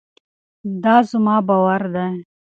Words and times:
دا 0.83 0.95
زما 1.09 1.35
باور 1.47 1.81
دی. 1.93 2.11